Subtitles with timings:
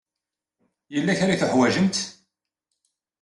[0.93, 1.97] Yella kra ay teḥwajemt?